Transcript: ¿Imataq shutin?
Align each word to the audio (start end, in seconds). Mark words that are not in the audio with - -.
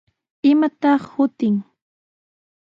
¿Imataq 0.51 1.01
shutin? 1.11 1.55